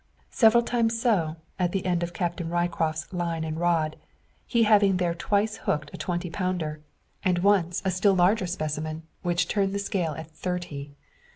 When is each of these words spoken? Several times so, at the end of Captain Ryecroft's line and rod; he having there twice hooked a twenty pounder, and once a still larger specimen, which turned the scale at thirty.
Several 0.31 0.63
times 0.63 0.99
so, 0.99 1.35
at 1.59 1.73
the 1.73 1.85
end 1.85 2.01
of 2.01 2.11
Captain 2.11 2.49
Ryecroft's 2.49 3.13
line 3.13 3.43
and 3.43 3.59
rod; 3.59 3.97
he 4.47 4.63
having 4.63 4.97
there 4.97 5.13
twice 5.13 5.57
hooked 5.57 5.91
a 5.93 5.97
twenty 5.97 6.31
pounder, 6.31 6.81
and 7.23 7.37
once 7.37 7.83
a 7.85 7.91
still 7.91 8.15
larger 8.15 8.47
specimen, 8.47 9.03
which 9.21 9.47
turned 9.47 9.73
the 9.73 9.77
scale 9.77 10.13
at 10.13 10.31
thirty. 10.31 10.95